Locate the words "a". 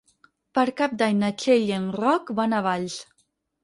2.63-2.67